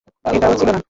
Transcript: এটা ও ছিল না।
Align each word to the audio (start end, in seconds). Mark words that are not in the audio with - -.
এটা 0.25 0.47
ও 0.47 0.53
ছিল 0.59 0.69
না। 0.69 0.79